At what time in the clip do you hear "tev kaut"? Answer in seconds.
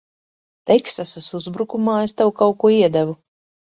2.19-2.63